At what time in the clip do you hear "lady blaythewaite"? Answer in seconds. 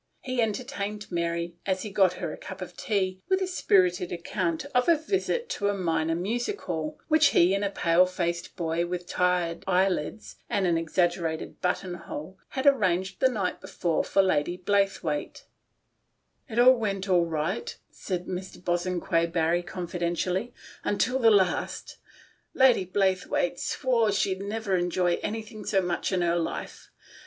14.23-15.43, 22.55-23.59